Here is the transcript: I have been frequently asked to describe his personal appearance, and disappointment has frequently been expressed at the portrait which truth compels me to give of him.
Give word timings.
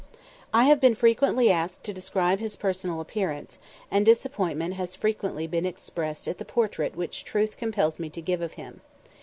I 0.51 0.63
have 0.63 0.81
been 0.81 0.95
frequently 0.95 1.51
asked 1.51 1.83
to 1.83 1.93
describe 1.93 2.39
his 2.39 2.55
personal 2.55 3.01
appearance, 3.01 3.59
and 3.91 4.03
disappointment 4.03 4.73
has 4.73 4.95
frequently 4.95 5.45
been 5.45 5.63
expressed 5.67 6.27
at 6.27 6.39
the 6.39 6.43
portrait 6.43 6.95
which 6.95 7.23
truth 7.23 7.55
compels 7.55 7.99
me 7.99 8.09
to 8.09 8.19
give 8.21 8.41
of 8.41 8.53
him. 8.53 8.81